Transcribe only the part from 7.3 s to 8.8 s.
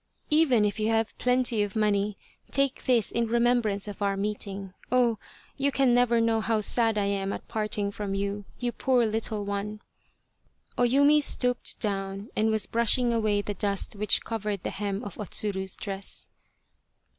at parting from you, you